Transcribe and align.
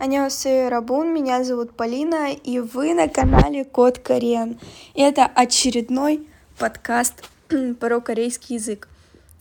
Аньосе 0.00 0.70
Рабун, 0.70 1.12
меня 1.12 1.44
зовут 1.44 1.76
Полина, 1.76 2.32
и 2.32 2.58
вы 2.58 2.94
на 2.94 3.06
канале 3.06 3.66
Код 3.66 3.98
Кореан. 3.98 4.58
И 4.94 5.02
это 5.02 5.26
очередной 5.26 6.26
подкаст 6.58 7.22
про 7.80 8.00
корейский 8.00 8.54
язык. 8.56 8.88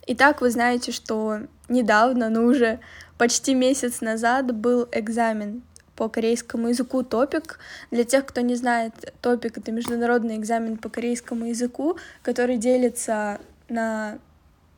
Итак, 0.06 0.42
вы 0.42 0.50
знаете, 0.52 0.92
что 0.92 1.40
недавно, 1.70 2.28
ну 2.30 2.44
уже 2.44 2.82
почти 3.18 3.54
месяц 3.54 4.02
назад 4.02 4.54
был 4.54 4.86
экзамен 4.92 5.62
по 5.96 6.10
корейскому 6.10 6.68
языку 6.68 7.04
топик. 7.04 7.58
Для 7.90 8.04
тех, 8.04 8.26
кто 8.26 8.42
не 8.42 8.56
знает, 8.56 9.14
топик— 9.22 9.58
это 9.60 9.72
международный 9.72 10.36
экзамен 10.36 10.76
по 10.76 10.90
корейскому 10.90 11.46
языку, 11.46 11.96
который 12.22 12.58
делится 12.58 13.40
на 13.70 14.20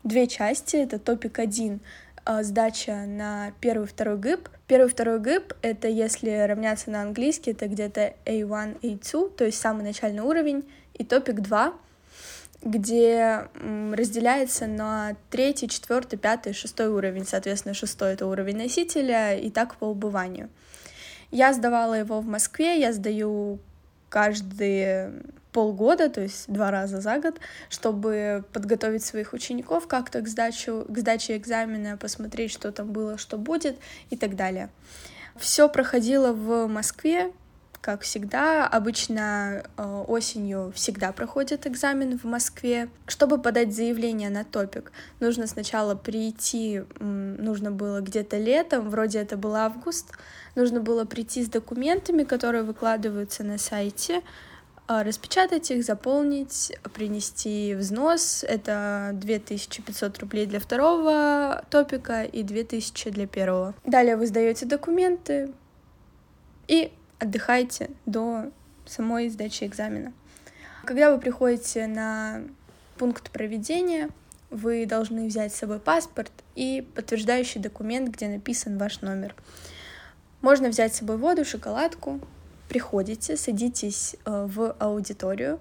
две 0.04 0.28
части. 0.28 0.76
Это 0.76 1.00
топик 1.00 1.40
1 1.40 1.80
а, 1.80 1.80
сдача 2.26 3.06
на 3.06 3.52
первый 3.60 3.88
второй 3.88 4.18
ГИП. 4.20 4.50
Первый 4.68 4.90
второй 4.90 5.20
ГИП— 5.20 5.54
это 5.62 5.88
если 5.88 6.30
равняться 6.30 6.92
на 6.92 7.02
английский, 7.02 7.52
это 7.52 7.68
где-то 7.68 8.14
A1, 8.26 8.80
A2, 8.82 9.36
то 9.36 9.46
есть 9.46 9.60
самый 9.60 9.84
начальный 9.84 10.22
уровень, 10.22 10.64
и 10.94 11.04
топик 11.04 11.42
2, 11.42 11.74
где 12.64 13.48
разделяется 13.56 14.68
на 14.68 15.16
третий, 15.30 15.68
четвертый, 15.68 16.18
пятый, 16.18 16.54
шестой 16.54 16.88
уровень. 16.88 17.26
Соответственно, 17.26 17.74
шестой— 17.74 18.14
это 18.14 18.28
уровень 18.28 18.58
носителя, 18.58 19.36
и 19.36 19.50
так 19.50 19.76
по 19.76 19.86
убыванию. 19.86 20.50
Я 21.32 21.54
сдавала 21.54 21.96
его 21.96 22.20
в 22.20 22.28
Москве, 22.28 22.80
я 22.80 22.94
сдаю 22.94 23.60
каждые 24.10 25.14
полгода, 25.52 26.10
то 26.10 26.22
есть 26.22 26.46
два 26.48 26.72
раза 26.72 27.02
за 27.02 27.20
год, 27.20 27.40
чтобы 27.70 28.44
подготовить 28.54 29.04
своих 29.04 29.34
учеников 29.34 29.88
как-то 29.88 30.22
к, 30.22 30.28
сдачу, 30.28 30.86
к 30.88 30.98
сдаче 30.98 31.38
экзамена, 31.38 31.98
посмотреть, 31.98 32.52
что 32.52 32.72
там 32.72 32.92
было, 32.92 33.18
что 33.18 33.38
будет 33.38 33.78
и 34.10 34.18
так 34.18 34.36
далее. 34.36 34.70
Все 35.36 35.70
проходило 35.70 36.34
в 36.34 36.68
Москве, 36.68 37.32
как 37.82 38.02
всегда. 38.02 38.68
Обычно 38.68 39.64
э, 39.78 40.04
осенью 40.08 40.72
всегда 40.76 41.12
проходит 41.12 41.66
экзамен 41.66 42.18
в 42.18 42.24
Москве. 42.26 42.90
Чтобы 43.08 43.42
подать 43.42 43.74
заявление 43.74 44.30
на 44.30 44.44
топик, 44.44 44.92
нужно 45.20 45.48
сначала 45.48 45.96
прийти, 45.96 46.84
нужно 47.00 47.72
было 47.72 48.02
где-то 48.02 48.38
летом, 48.38 48.90
вроде 48.90 49.20
это 49.20 49.36
был 49.36 49.56
август, 49.56 50.12
нужно 50.56 50.80
было 50.80 51.06
прийти 51.06 51.44
с 51.44 51.50
документами, 51.50 52.24
которые 52.24 52.64
выкладываются 52.64 53.44
на 53.44 53.58
сайте, 53.58 54.22
распечатать 54.88 55.72
их, 55.72 55.84
заполнить, 55.84 56.78
принести 56.94 57.76
взнос. 57.76 58.44
Это 58.44 59.12
2500 59.14 60.20
рублей 60.20 60.46
для 60.46 60.60
второго 60.60 61.64
топика 61.70 62.24
и 62.24 62.44
2000 62.44 63.10
для 63.12 63.28
первого. 63.28 63.74
Далее 63.86 64.18
вы 64.18 64.28
сдаете 64.28 64.66
документы 64.66 65.52
и 66.68 66.92
отдыхаете 67.20 67.92
до 68.06 68.52
самой 68.86 69.30
сдачи 69.30 69.64
экзамена. 69.64 70.14
Когда 70.84 71.12
вы 71.14 71.20
приходите 71.20 71.88
на 71.88 72.42
пункт 72.98 73.32
проведения, 73.32 74.10
вы 74.50 74.86
должны 74.86 75.28
взять 75.28 75.54
с 75.54 75.58
собой 75.58 75.80
паспорт 75.80 76.32
и 76.56 76.86
подтверждающий 76.96 77.62
документ, 77.62 78.10
где 78.10 78.28
написан 78.28 78.78
ваш 78.78 79.02
номер. 79.02 79.36
Можно 80.42 80.70
взять 80.70 80.94
с 80.94 81.00
собой 81.00 81.18
воду, 81.18 81.46
шоколадку, 81.46 82.20
приходите, 82.72 83.36
садитесь 83.36 84.16
э, 84.24 84.48
в 84.50 84.72
аудиторию, 84.80 85.60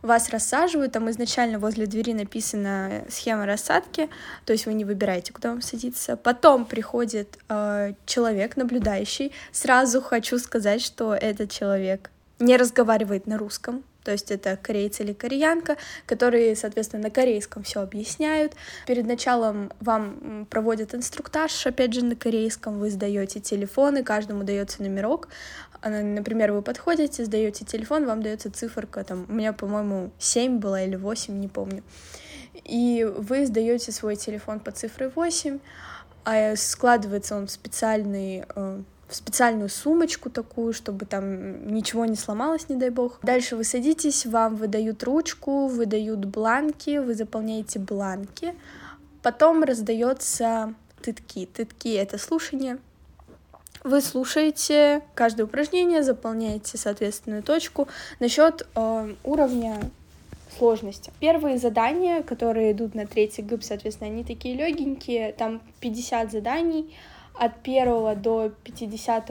вас 0.00 0.30
рассаживают, 0.30 0.92
там 0.92 1.10
изначально 1.10 1.58
возле 1.58 1.86
двери 1.86 2.14
написана 2.14 3.04
схема 3.10 3.44
рассадки, 3.44 4.08
то 4.46 4.54
есть 4.54 4.64
вы 4.64 4.72
не 4.72 4.86
выбираете, 4.86 5.34
куда 5.34 5.50
вам 5.50 5.60
садиться. 5.60 6.16
Потом 6.16 6.64
приходит 6.64 7.38
э, 7.50 7.92
человек, 8.06 8.56
наблюдающий. 8.56 9.32
Сразу 9.52 10.00
хочу 10.00 10.38
сказать, 10.38 10.80
что 10.80 11.14
этот 11.14 11.50
человек 11.50 12.10
не 12.38 12.56
разговаривает 12.56 13.26
на 13.26 13.36
русском, 13.36 13.82
то 14.06 14.12
есть 14.12 14.30
это 14.30 14.56
корейцы 14.56 15.02
или 15.02 15.12
кореянка, 15.12 15.76
которые, 16.06 16.54
соответственно, 16.54 17.02
на 17.02 17.10
корейском 17.10 17.64
все 17.64 17.80
объясняют. 17.80 18.52
Перед 18.86 19.04
началом 19.04 19.72
вам 19.80 20.46
проводят 20.48 20.94
инструктаж, 20.94 21.66
опять 21.66 21.92
же, 21.92 22.04
на 22.04 22.14
корейском, 22.14 22.78
вы 22.78 22.90
сдаете 22.90 23.40
телефоны, 23.40 24.04
каждому 24.04 24.44
дается 24.44 24.80
номерок. 24.80 25.26
Например, 25.82 26.52
вы 26.52 26.62
подходите, 26.62 27.24
сдаете 27.24 27.64
телефон, 27.64 28.06
вам 28.06 28.22
дается 28.22 28.48
циферка, 28.48 29.02
там, 29.02 29.26
у 29.28 29.32
меня, 29.32 29.52
по-моему, 29.52 30.12
7 30.20 30.60
была 30.60 30.82
или 30.82 30.94
8, 30.94 31.40
не 31.40 31.48
помню. 31.48 31.82
И 32.62 33.04
вы 33.04 33.44
сдаете 33.44 33.90
свой 33.90 34.14
телефон 34.14 34.60
по 34.60 34.70
цифре 34.70 35.08
8, 35.08 35.58
а 36.24 36.54
складывается 36.54 37.34
он 37.34 37.48
в 37.48 37.50
специальный 37.50 38.44
э, 38.54 38.82
в 39.08 39.14
специальную 39.14 39.68
сумочку 39.68 40.30
такую, 40.30 40.72
чтобы 40.72 41.06
там 41.06 41.72
ничего 41.72 42.04
не 42.06 42.16
сломалось, 42.16 42.68
не 42.68 42.76
дай 42.76 42.90
бог. 42.90 43.18
Дальше 43.22 43.56
вы 43.56 43.64
садитесь, 43.64 44.26
вам 44.26 44.56
выдают 44.56 45.02
ручку, 45.04 45.68
выдают 45.68 46.24
бланки, 46.24 46.98
вы 46.98 47.14
заполняете 47.14 47.78
бланки. 47.78 48.54
Потом 49.22 49.62
раздается 49.62 50.74
тытки. 51.02 51.46
Тытки— 51.46 51.88
это 51.94 52.18
слушание. 52.18 52.78
Вы 53.84 54.00
слушаете 54.00 55.02
каждое 55.14 55.44
упражнение, 55.44 56.02
заполняете 56.02 56.76
соответственную 56.76 57.44
точку. 57.44 57.86
Насчет 58.18 58.66
э, 58.74 59.14
уровня 59.22 59.78
сложности. 60.58 61.12
Первые 61.20 61.58
задания, 61.58 62.22
которые 62.22 62.72
идут 62.72 62.94
на 62.94 63.06
третий 63.06 63.42
ГИП, 63.42 63.62
соответственно, 63.62 64.10
они 64.10 64.24
такие 64.24 64.56
легенькие, 64.56 65.32
там 65.32 65.60
50 65.80 66.32
заданий, 66.32 66.96
от 67.38 67.62
первого 67.62 68.14
до 68.14 68.50
50 68.64 69.30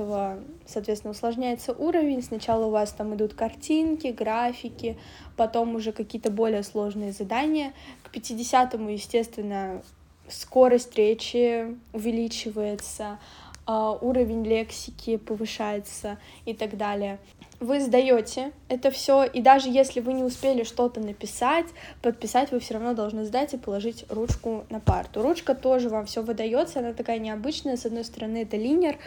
соответственно, 0.66 1.12
усложняется 1.12 1.74
уровень. 1.74 2.22
Сначала 2.22 2.66
у 2.66 2.70
вас 2.70 2.92
там 2.92 3.16
идут 3.16 3.34
картинки, 3.34 4.08
графики, 4.08 4.98
потом 5.36 5.76
уже 5.76 5.92
какие-то 5.92 6.30
более 6.32 6.64
сложные 6.64 7.12
задания. 7.12 7.74
К 8.04 8.12
50 8.12 8.74
естественно, 8.90 9.82
скорость 10.28 10.96
речи 10.96 11.78
увеличивается, 11.94 13.20
а, 13.68 13.92
уровень 13.94 14.44
лексики 14.44 15.18
повышается 15.18 16.20
и 16.46 16.54
так 16.54 16.78
далее 16.78 17.20
вы 17.60 17.80
сдаете 17.80 18.52
это 18.68 18.92
все, 18.92 19.24
и 19.24 19.42
даже 19.42 19.70
если 19.70 20.00
вы 20.00 20.14
не 20.14 20.24
успели 20.24 20.64
что-то 20.64 21.00
написать, 21.00 21.66
подписать, 22.02 22.52
вы 22.52 22.60
все 22.60 22.76
равно 22.76 22.94
должны 22.94 23.26
сдать 23.26 23.54
и 23.54 23.58
положить 23.58 24.06
ручку 24.10 24.66
на 24.70 24.80
парту. 24.80 25.22
Ручка 25.22 25.56
тоже 25.56 25.90
вам 25.90 26.06
все 26.06 26.22
выдается, 26.22 26.80
она 26.80 26.94
такая 26.94 27.20
необычная. 27.20 27.78
С 27.78 27.86
одной 27.86 28.04
стороны 28.04 28.44
это 28.44 28.58
линер 28.58 28.98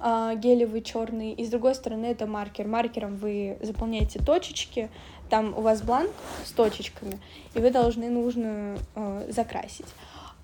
э, 0.00 0.32
гелевый 0.36 0.82
черный, 0.82 1.32
и 1.32 1.44
с 1.44 1.48
другой 1.48 1.74
стороны 1.74 2.06
это 2.06 2.26
маркер. 2.26 2.66
Маркером 2.66 3.16
вы 3.16 3.58
заполняете 3.60 4.20
точечки, 4.20 4.88
там 5.28 5.56
у 5.56 5.60
вас 5.60 5.82
бланк 5.82 6.12
с 6.44 6.52
точечками, 6.52 7.18
и 7.54 7.58
вы 7.58 7.70
должны 7.70 8.08
нужную 8.08 8.78
э, 8.94 9.26
закрасить. 9.30 9.86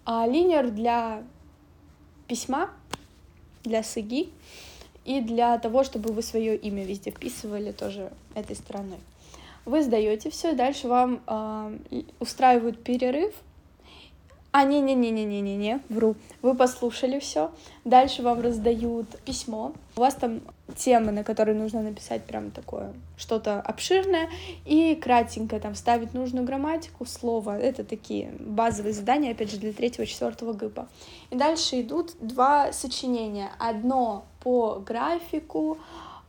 А 0.05 0.27
линер 0.27 0.71
для 0.71 1.23
письма, 2.27 2.71
для 3.63 3.83
сыги, 3.83 4.31
и 5.05 5.21
для 5.21 5.59
того, 5.59 5.85
чтобы 5.85 6.13
вы 6.13 6.23
свое 6.23 6.57
имя 6.57 6.85
везде 6.85 7.11
вписывали 7.11 7.73
тоже 7.73 8.11
этой 8.35 8.57
стороной. 8.57 8.99
Вы 9.65 9.83
сдаете 9.83 10.31
все, 10.31 10.55
дальше 10.55 10.89
вам 10.89 11.21
э, 11.27 12.03
устраивают 12.19 12.83
перерыв. 12.83 13.33
А, 14.51 14.65
не-не-не-не-не-не-не, 14.65 15.81
вру. 15.89 16.15
Вы 16.43 16.55
послушали 16.55 17.19
все. 17.21 17.51
Дальше 17.85 18.23
вам 18.23 18.41
раздают 18.41 19.07
письмо. 19.25 19.73
У 19.97 20.01
вас 20.01 20.15
там 20.15 20.43
темы, 20.73 21.13
на 21.13 21.25
которые 21.25 21.57
нужно 21.57 21.83
написать 21.83 22.25
прям 22.25 22.51
такое 22.51 22.93
что-то 23.17 23.61
обширное 23.61 24.29
и 24.65 24.95
кратенько 24.95 25.59
там 25.61 25.75
вставить 25.75 26.15
нужную 26.15 26.45
грамматику, 26.45 27.05
слово. 27.07 27.59
Это 27.59 27.85
такие 27.85 28.33
базовые 28.39 28.93
задания, 28.93 29.33
опять 29.33 29.51
же, 29.51 29.59
для 29.59 29.73
третьего-четвертого 29.73 30.55
ГИПа. 30.55 30.89
И 31.31 31.37
дальше 31.37 31.81
идут 31.81 32.15
два 32.21 32.73
сочинения. 32.73 33.51
Одно 33.59 34.25
по 34.41 34.83
графику, 34.85 35.79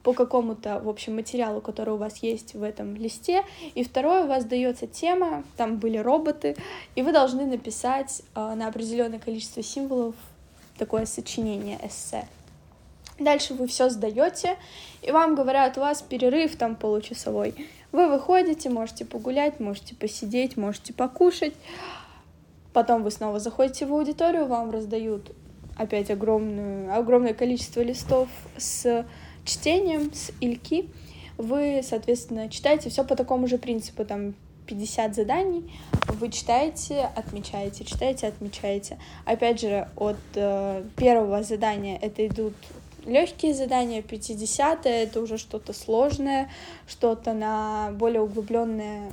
по 0.04 0.14
какому-то, 0.14 0.80
в 0.80 0.90
общем, 0.90 1.16
материалу, 1.16 1.62
который 1.62 1.94
у 1.94 1.98
вас 1.98 2.18
есть 2.18 2.54
в 2.54 2.62
этом 2.62 2.96
листе. 2.96 3.44
И 3.74 3.84
второе, 3.84 4.26
у 4.26 4.28
вас 4.28 4.46
дается 4.46 4.86
тема, 4.86 5.44
там 5.58 5.78
были 5.78 5.98
роботы, 5.98 6.56
и 6.96 7.02
вы 7.02 7.14
должны 7.14 7.46
написать 7.46 8.22
э, 8.36 8.54
на 8.54 8.68
определенное 8.68 9.20
количество 9.20 9.64
символов 9.64 10.16
такое 10.78 11.06
сочинение, 11.06 11.80
эссе. 11.82 12.28
Дальше 13.20 13.54
вы 13.54 13.68
все 13.68 13.90
сдаете, 13.90 14.58
и 15.02 15.12
вам 15.12 15.36
говорят, 15.36 15.78
у 15.78 15.82
вас 15.82 16.02
перерыв 16.02 16.56
там 16.56 16.76
получасовой. 16.76 17.54
Вы 17.92 18.10
выходите, 18.10 18.70
можете 18.70 19.06
погулять, 19.06 19.60
можете 19.60 19.94
посидеть, 19.94 20.58
можете 20.58 20.94
покушать. 20.94 21.54
Потом 22.74 23.04
вы 23.04 23.12
снова 23.12 23.40
заходите 23.40 23.86
в 23.86 23.94
аудиторию, 23.94 24.48
вам 24.48 24.72
раздают 24.72 25.32
опять 25.78 26.10
огромную, 26.10 26.96
огромное 26.96 27.36
количество 27.36 27.82
листов 27.82 28.30
с 28.58 29.06
чтением, 29.46 30.12
с 30.14 30.32
ильки. 30.42 30.90
Вы, 31.38 31.82
соответственно, 31.84 32.50
читаете 32.50 32.90
все 32.90 33.04
по 33.04 33.16
такому 33.16 33.48
же 33.48 33.60
принципу, 33.60 34.06
там 34.06 34.34
50 34.66 35.16
заданий, 35.16 35.72
вы 36.08 36.30
читаете, 36.30 37.10
отмечаете, 37.16 37.84
читаете, 37.84 38.28
отмечаете. 38.28 38.98
Опять 39.26 39.60
же, 39.60 39.88
от 39.98 40.18
э, 40.36 40.84
первого 40.96 41.44
задания 41.44 41.98
это 42.02 42.26
идут 42.26 42.54
легкие 43.06 43.54
задания, 43.54 44.02
50 44.02 44.86
это 44.86 45.22
уже 45.22 45.38
что-то 45.38 45.74
сложное, 45.74 46.50
что-то 46.88 47.34
на 47.34 47.92
более 47.94 48.22
углубленное 48.22 49.10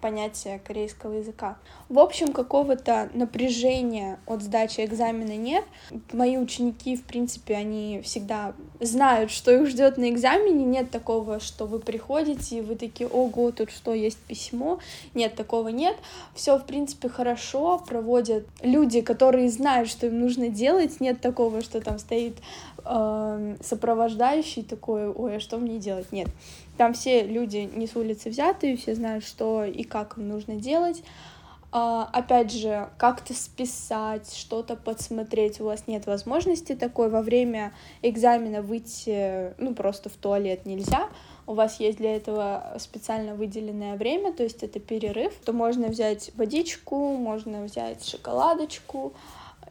понятие 0.00 0.60
корейского 0.66 1.14
языка. 1.14 1.58
В 1.88 1.98
общем, 1.98 2.32
какого-то 2.32 3.10
напряжения 3.14 4.18
от 4.26 4.42
сдачи 4.42 4.80
экзамена 4.80 5.36
нет. 5.36 5.64
Мои 6.12 6.36
ученики, 6.36 6.96
в 6.96 7.04
принципе, 7.04 7.54
они 7.54 8.00
всегда 8.02 8.54
знают, 8.80 9.30
что 9.30 9.50
их 9.52 9.68
ждет 9.68 9.98
на 9.98 10.10
экзамене. 10.10 10.64
Нет 10.64 10.90
такого, 10.90 11.40
что 11.40 11.66
вы 11.66 11.78
приходите 11.78 12.58
и 12.58 12.60
вы 12.60 12.76
такие, 12.76 13.08
ого, 13.08 13.50
тут 13.52 13.70
что, 13.70 13.92
есть 13.92 14.18
письмо. 14.18 14.78
Нет, 15.14 15.34
такого 15.34 15.68
нет. 15.68 15.96
Все, 16.34 16.58
в 16.58 16.64
принципе, 16.64 17.08
хорошо. 17.08 17.82
Проводят 17.86 18.46
люди, 18.62 19.00
которые 19.00 19.50
знают, 19.50 19.88
что 19.88 20.06
им 20.06 20.20
нужно 20.20 20.48
делать. 20.48 21.00
Нет 21.00 21.20
такого, 21.20 21.60
что 21.60 21.80
там 21.80 21.98
стоит 21.98 22.36
э, 22.84 23.56
сопровождающий 23.62 24.62
такой, 24.62 25.08
ой, 25.08 25.36
а 25.36 25.40
что 25.40 25.58
мне 25.58 25.78
делать? 25.78 26.12
Нет. 26.12 26.28
Там 26.76 26.94
все 26.94 27.22
люди 27.22 27.70
не 27.74 27.86
с 27.86 27.96
улицы 27.96 28.30
взятые, 28.30 28.76
все 28.76 28.94
знают, 28.94 29.24
что 29.24 29.64
и 29.64 29.82
как 29.84 30.18
им 30.18 30.28
нужно 30.28 30.56
делать. 30.56 31.02
Uh, 31.72 32.04
опять 32.12 32.50
же, 32.50 32.88
как-то 32.98 33.32
списать, 33.32 34.34
что-то 34.34 34.74
подсмотреть, 34.74 35.60
у 35.60 35.66
вас 35.66 35.84
нет 35.86 36.04
возможности 36.04 36.74
такой, 36.74 37.10
во 37.10 37.22
время 37.22 37.72
экзамена 38.02 38.60
выйти, 38.60 39.54
ну, 39.62 39.72
просто 39.72 40.08
в 40.08 40.14
туалет 40.14 40.66
нельзя, 40.66 41.08
у 41.46 41.54
вас 41.54 41.80
есть 41.80 41.98
для 41.98 42.16
этого 42.16 42.76
специально 42.78 43.34
выделенное 43.34 43.96
время, 43.96 44.32
то 44.32 44.42
есть 44.42 44.62
это 44.62 44.80
перерыв, 44.80 45.32
то 45.44 45.52
можно 45.52 45.88
взять 45.88 46.30
водичку, 46.34 47.16
можно 47.16 47.62
взять 47.62 48.04
шоколадочку, 48.04 49.12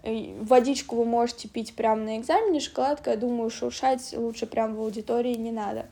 водичку 0.04 0.96
вы 0.96 1.06
можете 1.06 1.48
пить 1.48 1.75
прямо 1.75 2.04
на 2.04 2.18
экзамене, 2.18 2.60
шоколадка, 2.60 3.12
я 3.12 3.18
думаю, 3.18 3.50
шуршать 3.50 4.13
лучше 4.16 4.46
прямо 4.46 4.75
в 4.75 4.81
аудитории 4.81 5.36
не 5.36 5.51
надо. 5.51 5.86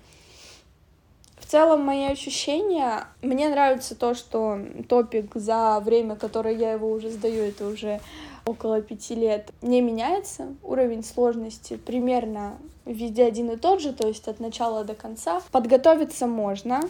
В 1.38 1.46
целом, 1.46 1.82
мои 1.82 2.04
ощущения, 2.04 3.06
мне 3.22 3.48
нравится 3.48 3.96
то, 3.96 4.16
что 4.16 4.60
топик 4.90 5.32
за 5.36 5.80
время, 5.80 6.16
которое 6.16 6.56
я 6.56 6.74
его 6.74 6.92
уже 6.92 7.10
сдаю, 7.10 7.44
это 7.44 7.68
уже 7.68 8.02
около 8.46 8.82
пяти 8.82 9.16
лет, 9.16 9.52
не 9.62 9.82
меняется. 9.82 10.56
Уровень 10.64 11.04
сложности 11.04 11.78
примерно 11.78 12.58
везде 12.88 13.26
один 13.26 13.52
и 13.52 13.58
тот 13.58 13.82
же, 13.82 13.94
то 13.94 14.08
есть 14.08 14.28
от 14.28 14.40
начала 14.40 14.84
до 14.84 14.96
конца. 14.96 15.42
Подготовиться 15.52 16.28
можно. 16.28 16.82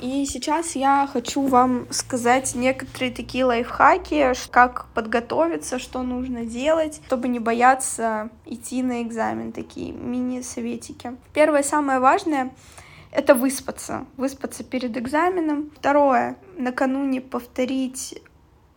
И 0.00 0.26
сейчас 0.26 0.76
я 0.76 1.08
хочу 1.10 1.46
вам 1.46 1.86
сказать 1.90 2.54
некоторые 2.54 3.10
такие 3.10 3.44
лайфхаки, 3.44 4.32
как 4.50 4.86
подготовиться, 4.94 5.78
что 5.78 6.02
нужно 6.02 6.44
делать, 6.44 7.00
чтобы 7.06 7.28
не 7.28 7.38
бояться 7.38 8.28
идти 8.44 8.82
на 8.82 9.02
экзамен, 9.02 9.52
такие 9.52 9.92
мини-советики. 9.92 11.16
Первое, 11.32 11.62
самое 11.62 11.98
важное— 11.98 12.54
это 13.10 13.34
выспаться, 13.34 14.04
выспаться 14.18 14.64
перед 14.64 14.96
экзаменом. 14.98 15.70
Второе, 15.78 16.36
накануне 16.58 17.22
повторить 17.22 18.20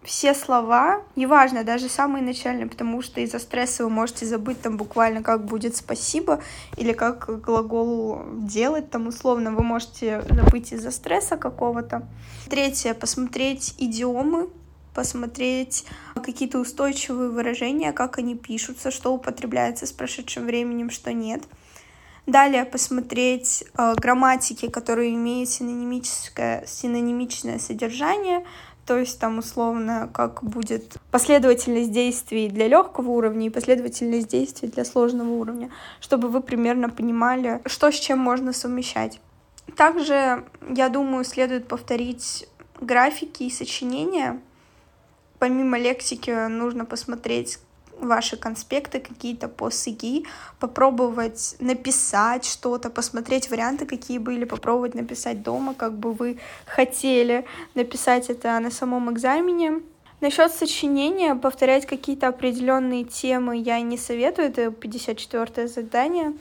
все 0.04 0.34
слова, 0.34 1.04
неважно, 1.16 1.64
даже 1.64 1.90
самые 1.90 2.24
начальные, 2.24 2.68
потому 2.68 3.02
что 3.02 3.20
из-за 3.20 3.40
стресса 3.40 3.84
вы 3.84 3.90
можете 3.90 4.26
забыть 4.26 4.62
там 4.62 4.78
буквально, 4.78 5.22
как 5.22 5.46
будет 5.46 5.76
спасибо, 5.76 6.42
или 6.78 6.94
как 6.94 7.42
глагол 7.42 8.22
делать, 8.34 8.90
там 8.90 9.08
условно 9.08 9.52
вы 9.52 9.64
можете 9.64 10.24
забыть 10.30 10.72
из-за 10.72 10.92
стресса 10.92 11.36
какого-то. 11.36 12.08
Третье, 12.50 12.94
посмотреть 12.94 13.76
идиомы, 13.78 14.48
посмотреть 14.94 15.86
какие-то 16.16 16.60
устойчивые 16.60 17.30
выражения, 17.30 17.92
как 17.92 18.18
они 18.18 18.36
пишутся, 18.36 18.92
что 18.92 19.14
употребляется 19.14 19.86
с 19.86 19.92
прошедшим 19.92 20.46
временем, 20.46 20.90
что 20.90 21.12
нет. 21.12 21.44
Далее 22.26 22.64
посмотреть 22.64 23.64
э, 23.76 23.96
грамматики, 23.96 24.70
которые 24.70 25.16
имеют 25.16 25.50
синонимическое, 25.50 26.64
синонимичное 26.68 27.58
содержание, 27.58 28.46
то 28.90 28.98
есть 28.98 29.20
там 29.20 29.38
условно 29.38 30.10
как 30.12 30.44
будет 30.44 30.98
последовательность 31.12 31.92
действий 31.92 32.50
для 32.50 32.68
легкого 32.68 33.12
уровня 33.12 33.46
и 33.46 33.52
последовательность 33.52 34.30
действий 34.30 34.68
для 34.68 34.84
сложного 34.84 35.30
уровня, 35.30 35.70
чтобы 36.00 36.28
вы 36.28 36.42
примерно 36.42 36.90
понимали, 36.90 37.62
что 37.68 37.92
с 37.92 38.00
чем 38.00 38.18
можно 38.18 38.52
совмещать. 38.52 39.22
Также, 39.78 40.44
я 40.76 40.90
думаю, 40.90 41.24
следует 41.24 41.68
повторить 41.68 42.50
графики 42.82 43.44
и 43.44 43.52
сочинения. 43.52 44.42
Помимо 45.38 45.78
лексики 45.78 46.48
нужно 46.48 46.84
посмотреть, 46.84 47.60
ваши 48.02 48.38
конспекты 48.38 49.00
какие-то 49.00 49.48
по 49.48 49.70
СИГИ, 49.70 50.26
попробовать 50.60 51.56
написать 51.60 52.46
что-то, 52.46 52.90
посмотреть 52.90 53.50
варианты, 53.50 53.86
какие 53.86 54.18
были, 54.18 54.46
попробовать 54.46 54.96
написать 54.96 55.44
дома, 55.44 55.74
как 55.74 55.94
бы 55.94 56.14
вы 56.14 56.40
хотели 56.66 57.46
написать 57.76 58.30
это 58.30 58.60
на 58.60 58.72
самом 58.72 59.12
экзамене. 59.12 59.82
Насчет 60.22 60.52
сочинения, 60.52 61.34
повторять 61.36 61.86
какие-то 61.86 62.28
определенные 62.28 63.06
темы 63.06 63.58
я 63.58 63.80
не 63.80 63.98
советую, 63.98 64.50
это 64.50 64.70
54 64.70 65.68
задание, 65.68 66.34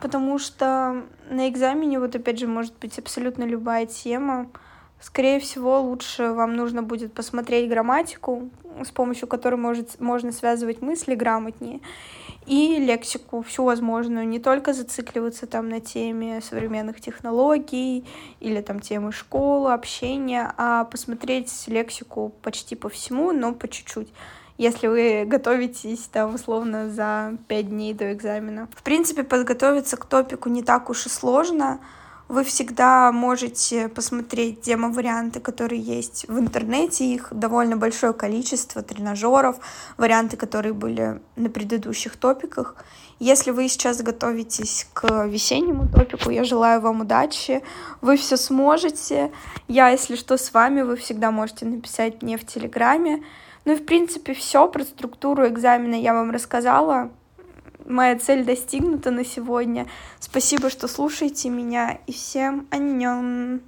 потому 0.00 0.38
что 0.38 1.04
на 1.30 1.48
экзамене, 1.48 2.00
вот 2.00 2.16
опять 2.16 2.40
же, 2.40 2.48
может 2.48 2.74
быть 2.80 2.98
абсолютно 2.98 3.44
любая 3.44 3.86
тема, 3.86 4.48
Скорее 5.00 5.40
всего, 5.40 5.80
лучше 5.80 6.30
вам 6.32 6.56
нужно 6.56 6.82
будет 6.82 7.14
посмотреть 7.14 7.70
грамматику, 7.70 8.50
с 8.84 8.90
помощью 8.90 9.28
которой 9.28 9.54
может, 9.54 9.98
можно 9.98 10.30
связывать 10.30 10.82
мысли 10.82 11.14
грамотнее, 11.14 11.80
и 12.46 12.76
лексику 12.78 13.42
всю 13.42 13.64
возможную, 13.64 14.28
не 14.28 14.38
только 14.38 14.72
зацикливаться 14.72 15.46
там 15.46 15.68
на 15.68 15.80
теме 15.80 16.40
современных 16.42 17.00
технологий 17.00 18.04
или 18.40 18.60
там 18.60 18.80
темы 18.80 19.12
школы, 19.12 19.72
общения, 19.72 20.52
а 20.56 20.84
посмотреть 20.84 21.64
лексику 21.66 22.32
почти 22.42 22.76
по 22.76 22.88
всему, 22.88 23.32
но 23.32 23.54
по 23.54 23.68
чуть-чуть 23.68 24.08
если 24.60 24.88
вы 24.88 25.24
готовитесь 25.26 26.08
там 26.12 26.34
условно 26.34 26.90
за 26.90 27.32
пять 27.48 27.70
дней 27.70 27.94
до 27.94 28.12
экзамена. 28.12 28.68
В 28.76 28.82
принципе, 28.82 29.24
подготовиться 29.24 29.96
к 29.96 30.04
топику 30.04 30.50
не 30.50 30.62
так 30.62 30.90
уж 30.90 31.06
и 31.06 31.08
сложно. 31.08 31.80
Вы 32.30 32.44
всегда 32.44 33.10
можете 33.10 33.88
посмотреть 33.88 34.60
демо-варианты, 34.60 35.40
которые 35.40 35.80
есть 35.80 36.26
в 36.28 36.38
интернете. 36.38 37.04
Их 37.04 37.26
довольно 37.32 37.76
большое 37.76 38.12
количество 38.12 38.82
тренажеров, 38.82 39.56
варианты, 39.96 40.36
которые 40.36 40.72
были 40.72 41.20
на 41.34 41.50
предыдущих 41.50 42.16
топиках. 42.16 42.76
Если 43.18 43.50
вы 43.50 43.68
сейчас 43.68 44.00
готовитесь 44.00 44.86
к 44.92 45.26
весеннему 45.26 45.88
топику, 45.88 46.30
я 46.30 46.44
желаю 46.44 46.80
вам 46.80 47.00
удачи. 47.00 47.64
Вы 48.00 48.16
все 48.16 48.36
сможете. 48.36 49.32
Я, 49.66 49.88
если 49.88 50.14
что, 50.14 50.36
с 50.36 50.54
вами. 50.54 50.82
Вы 50.82 50.94
всегда 50.94 51.32
можете 51.32 51.66
написать 51.66 52.22
мне 52.22 52.38
в 52.38 52.46
Телеграме. 52.46 53.24
Ну 53.64 53.72
и, 53.72 53.76
в 53.76 53.84
принципе, 53.84 54.34
все 54.34 54.68
про 54.68 54.84
структуру 54.84 55.48
экзамена 55.48 55.96
я 55.96 56.14
вам 56.14 56.30
рассказала 56.30 57.10
моя 57.90 58.18
цель 58.18 58.44
достигнута 58.44 59.10
на 59.10 59.24
сегодня. 59.24 59.86
Спасибо, 60.18 60.70
что 60.70 60.88
слушаете 60.88 61.50
меня, 61.50 61.98
и 62.06 62.12
всем 62.12 62.66
аньон! 62.70 63.60